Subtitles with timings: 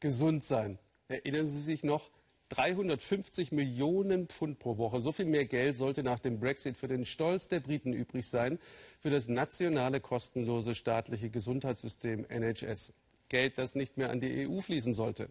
[0.00, 0.78] gesund sein.
[1.08, 2.10] Erinnern Sie sich noch?
[2.50, 5.00] 350 Millionen Pfund pro Woche.
[5.00, 8.58] So viel mehr Geld sollte nach dem Brexit für den Stolz der Briten übrig sein,
[9.00, 12.92] für das nationale kostenlose staatliche Gesundheitssystem NHS.
[13.28, 15.28] Geld, das nicht mehr an die EU fließen sollte.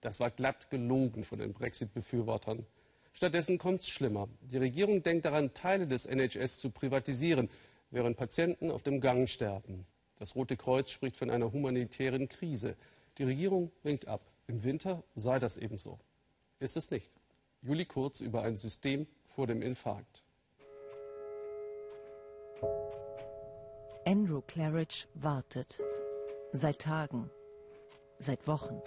[0.00, 2.66] Das war glatt gelogen von den Brexit-Befürwortern.
[3.12, 4.28] Stattdessen kommt es schlimmer.
[4.40, 7.48] Die Regierung denkt daran, Teile des NHS zu privatisieren,
[7.90, 9.86] während Patienten auf dem Gang sterben.
[10.18, 12.76] Das Rote Kreuz spricht von einer humanitären Krise.
[13.20, 14.22] Die Regierung winkt ab.
[14.46, 15.98] Im Winter sei das ebenso.
[16.58, 17.12] Ist es nicht.
[17.60, 20.24] Juli Kurz über ein System vor dem Infarkt.
[24.06, 25.78] Andrew Claridge wartet.
[26.54, 27.30] Seit Tagen.
[28.18, 28.80] Seit Wochen.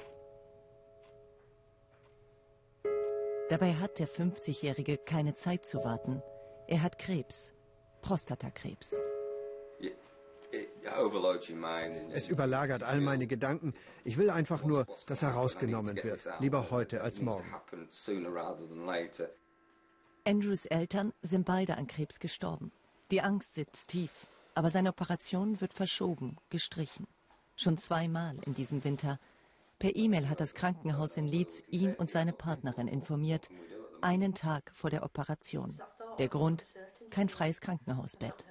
[3.50, 6.24] Dabei hat der 50-Jährige keine Zeit zu warten.
[6.66, 7.54] Er hat Krebs.
[8.02, 8.96] Prostatakrebs.
[12.12, 13.74] Es überlagert all meine Gedanken.
[14.04, 16.28] Ich will einfach nur, dass er rausgenommen wird.
[16.40, 17.46] Lieber heute als morgen.
[20.26, 22.72] Andrews Eltern sind beide an Krebs gestorben.
[23.12, 24.28] Die Angst sitzt tief.
[24.56, 27.08] Aber seine Operation wird verschoben, gestrichen.
[27.56, 29.20] Schon zweimal in diesem Winter.
[29.80, 33.50] Per E-Mail hat das Krankenhaus in Leeds ihn und seine Partnerin informiert.
[34.02, 35.76] Einen Tag vor der Operation.
[36.20, 36.66] Der Grund?
[37.10, 38.46] Kein freies Krankenhausbett.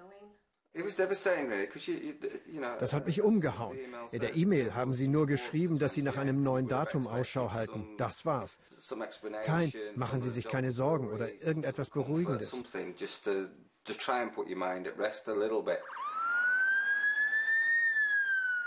[2.78, 3.78] Das hat mich umgehauen.
[4.10, 7.86] In der E-Mail haben sie nur geschrieben, dass sie nach einem neuen Datum Ausschau halten.
[7.98, 8.56] Das war's.
[9.44, 12.50] Kein, machen Sie sich keine Sorgen oder irgendetwas Beruhigendes.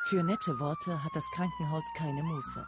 [0.08, 2.68] Für nette Worte hat das Krankenhaus keine Muße.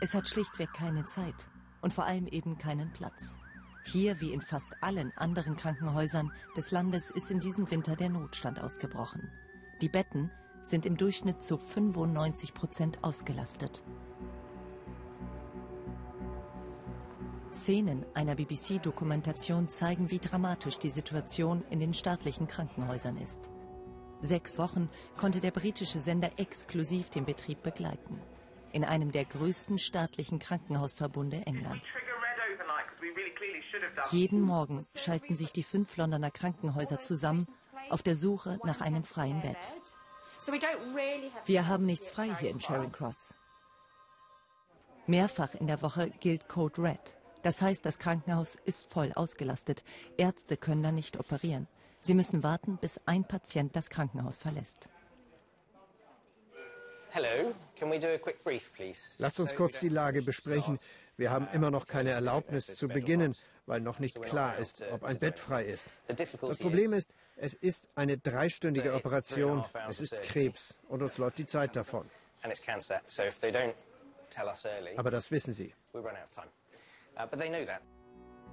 [0.00, 1.46] Es hat schlichtweg keine Zeit
[1.82, 3.36] und vor allem eben keinen Platz.
[3.84, 8.60] Hier, wie in fast allen anderen Krankenhäusern des Landes, ist in diesem Winter der Notstand
[8.60, 9.30] ausgebrochen.
[9.80, 10.30] Die Betten
[10.62, 13.82] sind im Durchschnitt zu 95 Prozent ausgelastet.
[17.52, 23.38] Szenen einer BBC-Dokumentation zeigen, wie dramatisch die Situation in den staatlichen Krankenhäusern ist.
[24.22, 28.20] Sechs Wochen konnte der britische Sender exklusiv den Betrieb begleiten.
[28.72, 31.88] In einem der größten staatlichen Krankenhausverbunde Englands.
[34.10, 37.46] Jeden Morgen schalten sich die fünf Londoner Krankenhäuser zusammen
[37.88, 39.56] auf der Suche nach einem freien Bett.
[41.44, 43.34] Wir haben nichts frei hier in Charing Cross.
[45.06, 47.16] Mehrfach in der Woche gilt Code Red.
[47.42, 49.82] Das heißt, das Krankenhaus ist voll ausgelastet.
[50.16, 51.68] Ärzte können da nicht operieren.
[52.02, 54.88] Sie müssen warten, bis ein Patient das Krankenhaus verlässt.
[59.18, 60.78] Lasst uns kurz die Lage besprechen.
[61.20, 63.36] Wir haben immer noch keine Erlaubnis zu beginnen,
[63.66, 65.84] weil noch nicht klar ist, ob ein Bett frei ist.
[66.08, 71.46] Das Problem ist, es ist eine dreistündige Operation, es ist Krebs und uns läuft die
[71.46, 72.08] Zeit davon.
[74.96, 75.74] Aber das wissen Sie.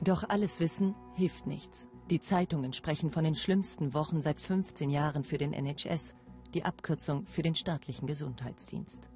[0.01, 1.87] Doch alles Wissen hilft nichts.
[2.09, 6.15] Die Zeitungen sprechen von den schlimmsten Wochen seit 15 Jahren für den NHS,
[6.53, 9.07] die Abkürzung für den staatlichen Gesundheitsdienst.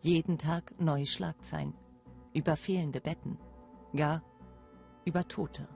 [0.00, 1.74] Jeden Tag neue Schlagzeilen
[2.32, 3.38] über fehlende Betten,
[3.94, 4.22] gar
[5.04, 5.68] über Tote.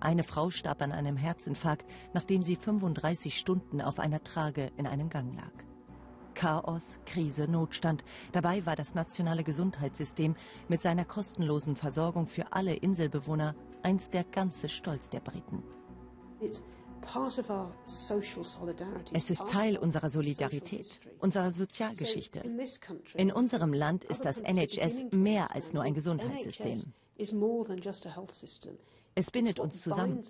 [0.00, 1.84] Eine Frau starb an einem Herzinfarkt,
[2.14, 5.52] nachdem sie 35 Stunden auf einer Trage in einem Gang lag.
[6.34, 8.04] Chaos, Krise, Notstand.
[8.30, 10.36] Dabei war das nationale Gesundheitssystem
[10.68, 15.64] mit seiner kostenlosen Versorgung für alle Inselbewohner einst der ganze Stolz der Briten.
[19.12, 22.42] Es ist Teil unserer Solidarität, unserer Sozialgeschichte.
[23.14, 26.82] In unserem Land ist das NHS mehr als nur ein Gesundheitssystem.
[29.14, 30.22] Es bindet uns zusammen.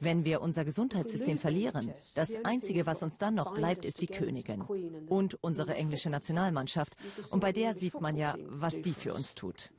[0.00, 4.62] Wenn wir unser Gesundheitssystem verlieren, das Einzige, was uns dann noch bleibt, ist die Königin
[5.08, 6.96] und unsere englische Nationalmannschaft.
[7.30, 9.70] Und bei der sieht man ja, was die für uns tut.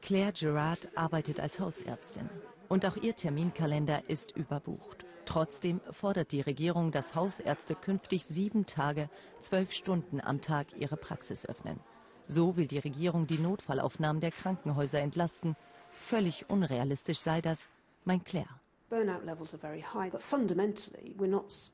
[0.00, 2.28] Claire Gerard arbeitet als Hausärztin
[2.68, 5.07] und auch ihr Terminkalender ist überbucht.
[5.28, 11.44] Trotzdem fordert die Regierung, dass Hausärzte künftig sieben Tage, zwölf Stunden am Tag ihre Praxis
[11.44, 11.78] öffnen.
[12.26, 15.54] So will die Regierung die Notfallaufnahmen der Krankenhäuser entlasten.
[15.90, 17.68] Völlig unrealistisch sei das,
[18.06, 18.58] mein Claire.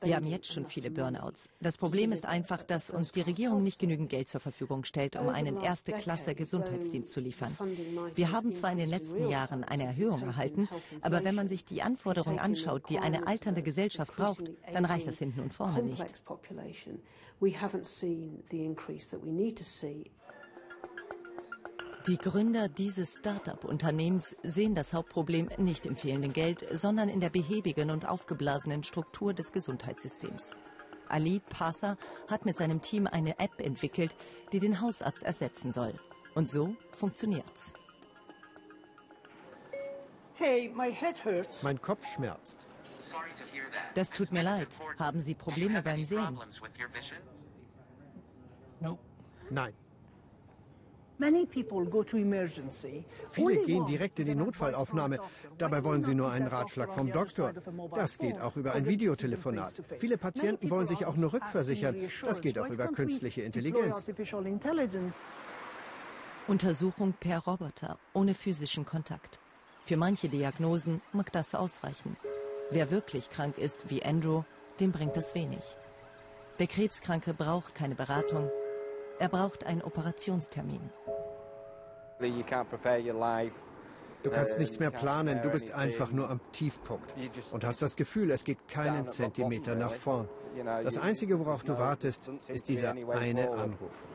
[0.01, 1.47] Wir haben jetzt schon viele Burnouts.
[1.61, 5.29] Das Problem ist einfach, dass uns die Regierung nicht genügend Geld zur Verfügung stellt, um
[5.29, 7.55] einen Erste-Klasse-Gesundheitsdienst zu liefern.
[8.15, 10.67] Wir haben zwar in den letzten Jahren eine Erhöhung erhalten,
[11.01, 15.17] aber wenn man sich die Anforderungen anschaut, die eine alternde Gesellschaft braucht, dann reicht das
[15.17, 16.21] hinten und vorne nicht.
[22.07, 27.89] Die Gründer dieses Start-up-Unternehmens sehen das Hauptproblem nicht im fehlenden Geld, sondern in der behäbigen
[27.89, 30.51] und aufgeblasenen Struktur des Gesundheitssystems.
[31.09, 31.97] Ali Pasa
[32.27, 34.15] hat mit seinem Team eine App entwickelt,
[34.51, 35.99] die den Hausarzt ersetzen soll.
[36.35, 37.73] Und so funktioniert's.
[40.35, 40.71] Hey,
[41.63, 42.67] mein Kopf schmerzt.
[43.95, 44.67] Das tut mir leid.
[44.99, 46.39] Haben Sie Probleme beim Sehen?
[49.49, 49.73] Nein.
[53.29, 55.19] Viele gehen direkt in die Notfallaufnahme.
[55.57, 57.53] Dabei wollen sie nur einen Ratschlag vom Doktor.
[57.93, 59.81] Das geht auch über ein Videotelefonat.
[59.97, 61.95] Viele Patienten wollen sich auch nur rückversichern.
[62.21, 64.05] Das geht auch über künstliche Intelligenz.
[66.47, 69.39] Untersuchung per Roboter, ohne physischen Kontakt.
[69.85, 72.17] Für manche Diagnosen mag das ausreichen.
[72.71, 74.43] Wer wirklich krank ist, wie Andrew,
[74.79, 75.63] dem bringt das wenig.
[76.59, 78.49] Der Krebskranke braucht keine Beratung,
[79.19, 80.81] er braucht einen Operationstermin.
[84.23, 87.13] Du kannst nichts mehr planen, du bist einfach nur am Tiefpunkt
[87.51, 90.27] und hast das Gefühl, es geht keinen Zentimeter nach vorn.
[90.83, 94.07] Das Einzige, worauf du wartest, ist dieser eine Anruf.